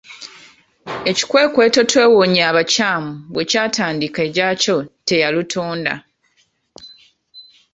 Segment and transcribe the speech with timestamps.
[1.09, 4.75] Ekikwekweto “Twewonye abakyamu” bwe kyatandika egyakyo
[5.07, 5.93] teyalutonda.